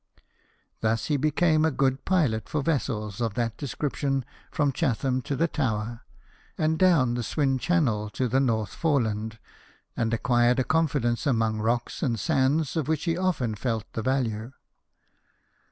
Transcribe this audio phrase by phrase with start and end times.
[0.79, 5.47] Thus he became a good pilot for vessels of that description from Chatham to the
[5.47, 6.01] Tower,
[6.57, 9.37] and down the Swin Channel to the North Foreland,
[9.95, 14.53] and acquired a confidence among rocks and sands of which he often felt the value.